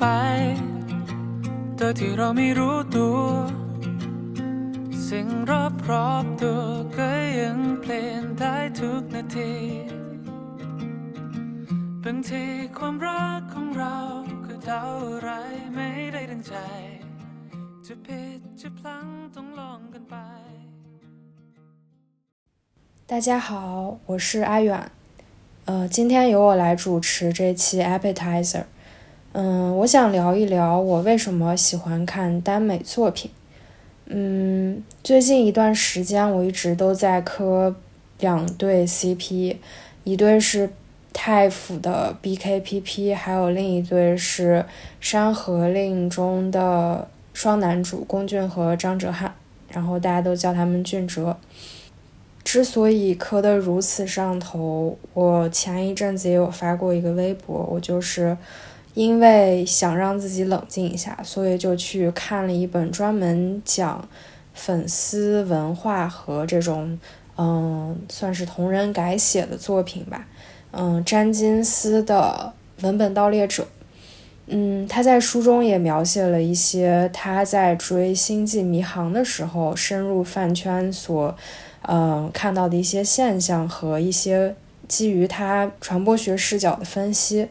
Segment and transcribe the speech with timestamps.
[0.00, 0.06] ไป
[1.76, 3.18] โดยที่เราไม่รู้ตัว
[5.06, 6.60] สิ่งรอบรอบๆตัว
[6.96, 7.10] ก็
[7.40, 9.52] ยังเปลี่ยนได้ทุกนาที
[12.04, 12.44] บางที
[12.76, 13.96] ความรักของเรา
[14.46, 14.82] ก็เดา
[15.12, 15.30] อะไร
[15.74, 16.54] ไม่ได้ดังใจ
[17.86, 20.16] จะผิดจะพลั้งต้องลองกันไป
[23.10, 24.70] 大家好，我是阿远，
[25.64, 28.64] 呃，今天由我来主持这期 Appetizer。
[29.37, 33.29] 嗯，我想聊一聊我为什么喜欢看耽美作品。
[34.05, 37.75] 嗯，最近一段时间我一直都在磕
[38.19, 39.57] 两对 CP，
[40.05, 40.69] 一对是
[41.11, 44.63] 太府的 BKPP，还有另一对是
[45.01, 49.29] 《山河令》中的双男主龚俊和张哲瀚，
[49.67, 51.35] 然后大家都叫他们俊哲。
[52.45, 58.37] 之所以磕得如此上头，我前一阵子也有发过一个微博，我就是
[58.95, 64.09] 因为想让自己冷静一下，所以就去看了一本专门讲
[64.55, 66.97] 粉丝文化和这种
[67.37, 70.25] 嗯，算是同人改写的作品吧。
[70.71, 73.63] 嗯，詹金斯的《文本盗猎者》。
[74.47, 81.35] 嗯，他在书中也描写了一些他在追《星际迷航》的时候深入饭圈所。
[81.87, 84.55] 嗯，看到的一些现象和一些
[84.87, 87.47] 基于他传播学视角的分析，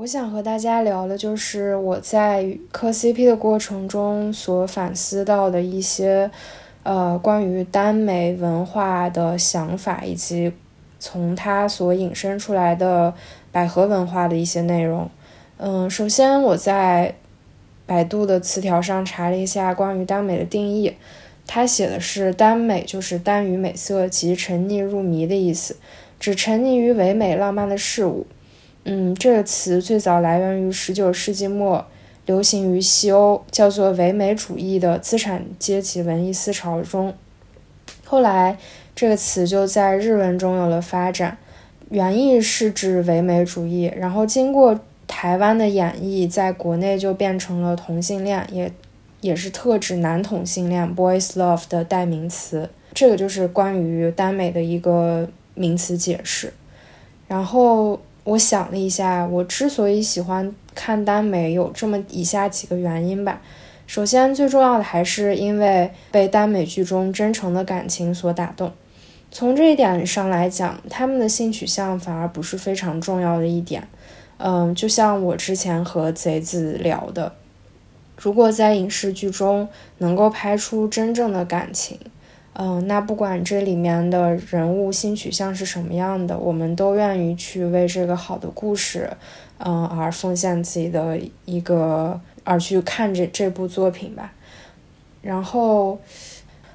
[0.00, 6.30] 我想和大家聊的就是我在磕 CP 的过程中所反思到的一些，
[6.84, 10.54] 呃，关于耽美文化的想法，以及
[10.98, 13.12] 从它所引申出来的
[13.52, 15.10] 百合文化的一些内容。
[15.58, 17.14] 嗯，首先我在
[17.84, 20.94] 百度的词条上查了一下关于耽美的定义。
[21.46, 25.76] 它写的是耽美，就是耽于美色及沉溺入迷的意思，
[26.18, 28.26] 指沉溺于唯美浪漫的事物。
[28.84, 31.86] 嗯，这个词最早来源于十九世纪末，
[32.26, 37.14] 流行于西欧，叫做唯美主义的资产阶级文艺思潮中。
[38.04, 38.58] 后来，
[38.94, 41.38] 这个词就在日文中有了发展，
[41.90, 48.72] 原意是指唯美主义，然后经过台湾的演绎，在国内就变成了同性恋，也。
[49.22, 56.54] 也是特指男同性恋 （boys love） 的代名词，这个就是关于耽美的一个名词解释。
[57.28, 63.40] 然后我想了一下，我之所以喜欢看耽美，有这么以下几个原因吧。
[63.86, 68.70] 首先，最重要的还是因为被耽美剧中真诚的感情所打动。
[69.32, 73.86] 从这一点上来讲，他们的性取向反而不是非常重要的一点。
[74.38, 77.32] 嗯，就像我之前和贼子聊的。
[78.16, 81.98] 如果在影视剧中能够拍出真正的感情，
[82.52, 89.08] 嗯，那不管这里面的人物性取向是什么样的，我们都愿意去为这个好的故事，
[89.58, 94.32] 嗯，而奉献自己的一个，而去看这这部作品吧。
[95.22, 95.98] 然后，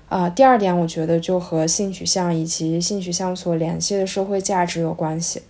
[0.07, 5.41] 啊，第二点，我觉得就和性取向以及性取向所联系的社会价值有关系。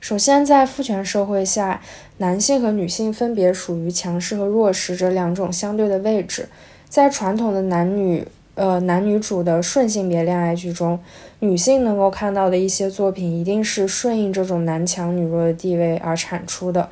[0.00, 1.82] 首先，在父权社会下，
[2.16, 6.48] 男性和女性分别属于强势和弱势这两种相对的位置。
[6.88, 8.26] 在传统的男女
[8.58, 11.00] 呃男女主的顺性别恋爱剧中，
[11.38, 16.90] 女性能够看到的一些作品，一定是顺应这种男强女弱的地位而产出的。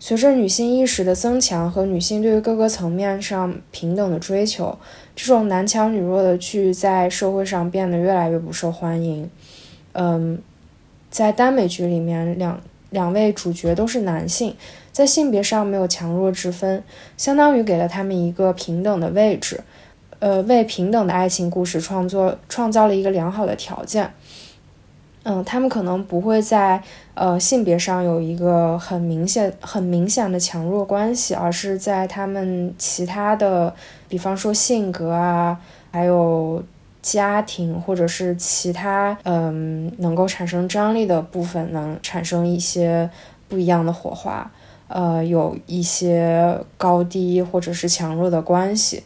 [0.00, 4.76] 随着女性意识的增强和女性对于各个层面上平等的追求，
[5.14, 9.30] 这种男强女弱的剧在社会上变得越来越不受欢迎。
[9.92, 10.38] 嗯。
[11.12, 12.58] 在耽美剧里面，两
[12.88, 14.56] 两位主角都是男性，
[14.92, 16.82] 在性别上没有强弱之分，
[17.18, 19.60] 相当于给了他们一个平等的位置，
[20.22, 24.08] 呃，为平等的爱情故事创作创造了一个良好的条件。
[25.24, 26.80] 嗯，他们可能不会在
[27.14, 33.74] 呃性别上有一个很明显、很明显的强弱关系，而是在他们其他的，
[34.08, 35.58] 比方说性格啊，
[35.90, 36.62] 还有。
[37.02, 43.10] 家庭或者是其他嗯能够产生张力的部分，能产生一些
[43.48, 44.48] 不一样的火花，
[44.86, 49.02] 呃，有一些高低或者是强弱的关系。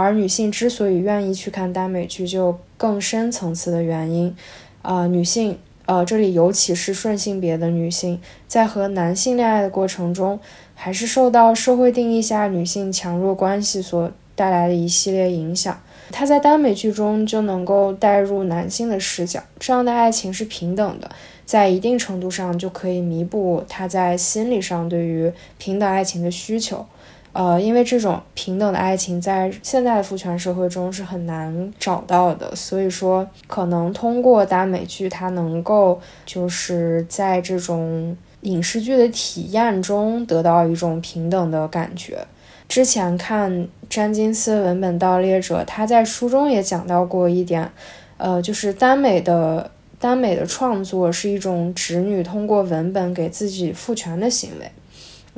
[0.00, 4.32] 而女性之所以愿意去看耽美剧，就更深层次的原因。
[4.80, 10.38] 啊，女性，呃，这里尤其是顺性别的女性，在和男性恋爱的过程中，
[10.76, 15.76] 还是受到社会定义下女性强弱关系所带来的一系列影响。
[16.12, 21.10] 他在耽美剧中就能够带入男性的视角，这样的爱情是平等的，
[21.44, 26.86] 在一定程度上就可以弥补他在心理上对于平等爱情的需求。
[27.32, 42.26] 呃，因为这种平等的爱情在现在的父权社会中是很难找到的，所以说可能通过耽美剧，它能够就是在这种影视剧的体验中得到一种平等的感觉。
[42.66, 47.70] 之前看詹金斯文本盗猎者，他在书中也讲到过一点，
[48.16, 54.70] 呃，就是耽美的耽美的创作是一种直女通过文本给自己赋权的行为。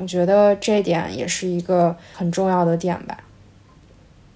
[0.01, 3.19] 我觉得这点也是一个很重要的点吧。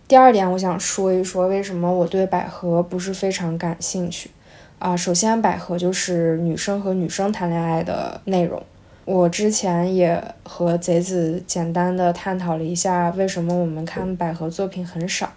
[0.08, 4.30] 第二点，我想说一说为什么我对百合不是非常感兴趣
[4.78, 4.96] 啊。
[4.96, 8.62] 首先，百合就是女生和女生谈恋爱的内容。
[9.06, 15.34] 我之前也和贼子简单的探讨了一下，为什么我们看百合作品很少。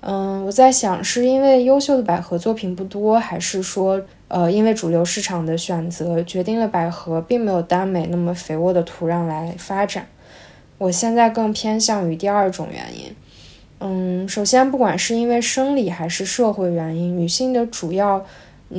[0.00, 4.02] 嗯，我在想，是因为优秀的百合作品不多，还是说，
[4.34, 10.08] 呃，因为主流市场的选择决定了百合并没有耽美那么肥沃的土壤来发展？
[10.78, 13.14] 我现在更偏向于第二种原因。
[13.80, 18.24] 嗯，首先，不管是因为生理还是社会原因，女性的主要，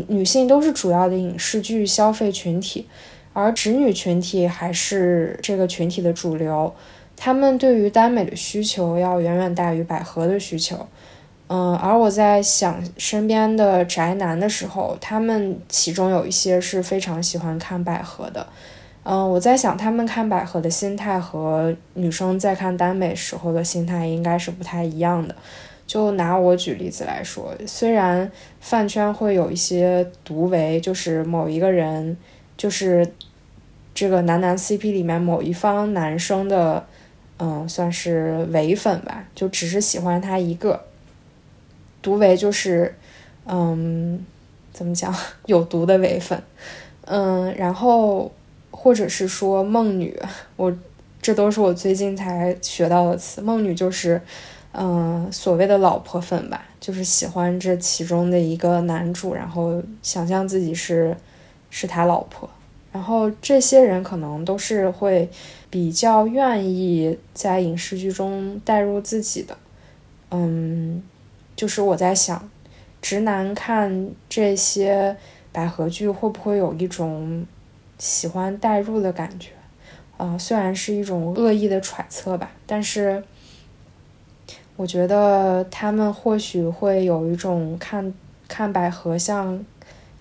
[0.07, 2.87] 女性都是主要的影视剧消费群体。
[3.33, 6.73] 而直女群体还是这个群体的主流，
[7.15, 10.87] 他们对于耽美的需求要远远大于百合的需求。
[11.55, 18.47] 嗯，而我在想身边的宅男的时候，他们其中有一些是非常喜欢看百合的。
[19.03, 25.35] 嗯，我在想他们看百合的心态和女生在看耽美时候的心态应该是不太一样的。
[25.85, 32.17] 就拿我举例子来说，虽然饭圈会有一些独唯，就是某一个人。
[32.55, 33.05] 就是
[33.93, 36.85] 这个男男 CP 里面某一方男生的，
[37.37, 40.79] 嗯，算是唯粉吧，就只是喜欢他一个。
[42.03, 42.93] 毒唯就是，
[43.47, 44.23] 嗯，
[44.71, 45.11] 怎么讲，
[45.47, 46.39] 有毒的唯粉，
[47.05, 48.31] 嗯，然后
[48.69, 50.15] 或者是说梦女，
[50.55, 50.71] 我
[51.19, 53.41] 这都是我最近才学到的词。
[53.41, 54.21] 梦女就是，
[54.73, 61.17] 嗯，所谓的老婆粉吧，就是喜欢这其中的一个男主，然后想象自己是。
[61.75, 62.47] 是他老婆，
[62.91, 65.27] 然后这些人可能都是会
[65.71, 69.57] 比较愿意在影视剧中带入自己的，
[70.29, 71.01] 嗯，
[71.63, 72.49] 就是我在想，
[73.01, 75.15] 直男看这些
[75.53, 77.45] 百合剧会不会有一种
[77.97, 79.51] 喜欢代入的感觉？
[80.17, 83.23] 啊，虽然是一种恶意的揣测吧，但是
[84.75, 88.13] 我觉得他们或许会有一种看
[88.49, 89.63] 看百合像。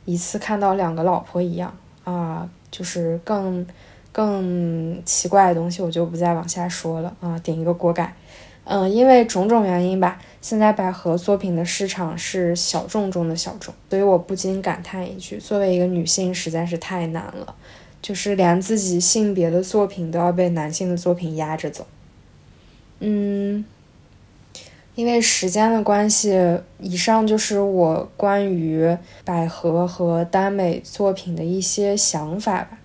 [0.04, 3.66] 一次看到两个老婆一样啊，就是更
[4.12, 8.14] 更奇怪的东西，我就不再往下说了啊，顶一个锅盖。
[8.64, 17.54] 嗯，因为种种原因吧，现在百合作品的市场是小众中的小众，所以我不禁感叹一句：作为一个女性，实在是太难了，
[18.00, 21.86] 就是连自己性别的作品都要被男性的作品压着走。
[23.00, 23.64] 嗯。
[24.94, 26.38] 因为时间的关系，
[26.78, 28.94] 以上就是我关于
[29.24, 32.78] 百合和耽美作品的一些想法吧。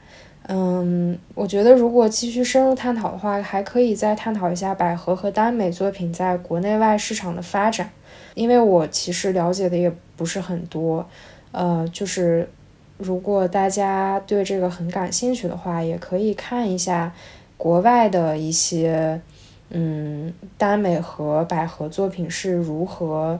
[0.47, 7.89] 嗯，我觉得如果继续深入探讨的话，还可以再探讨一下百合和耽美作品在国内外市场的发展。
[8.33, 11.07] 因为我其实了解的也不是很多，
[11.51, 12.49] 呃，就是
[12.97, 17.13] 如果大家对这个很感兴趣的话，也可以看一下
[17.57, 19.21] 国外的一些。
[19.69, 23.37] 嗯，耽美和百合作品是如何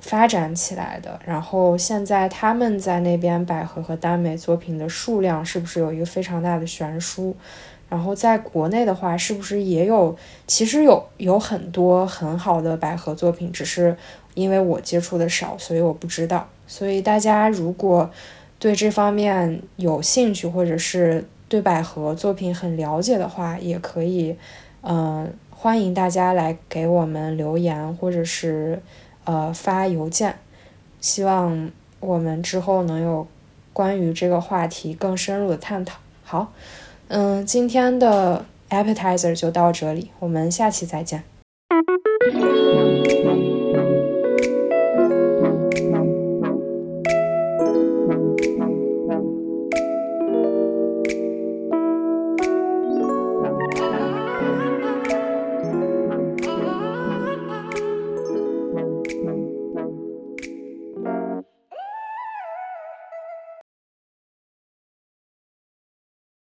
[0.00, 1.18] 发展起来的？
[1.24, 7.34] 然后现在他们在那边百合和耽美作品的数量是不是有一个非常大的悬殊？
[7.88, 10.16] 然后在国内的话，是不是也有？
[10.46, 13.96] 其实有有很多很好的百合作品，只是
[14.34, 16.48] 因为我接触的少，所以我不知道。
[16.66, 18.10] 所以大家如果
[18.58, 24.36] 对这方面有兴趣，或者是对百合作品很了解的话，也可以，
[24.82, 25.32] 嗯。
[25.58, 28.80] 欢迎大家来给我们留言，或者是
[29.26, 30.38] 呃发邮件，
[31.00, 33.28] 希望我们之后能有
[33.72, 35.98] 关于这个话题更深入的探讨。
[36.24, 36.50] 好，
[37.08, 41.22] 嗯，今天的 appetizer 就到这里，我们下期再见。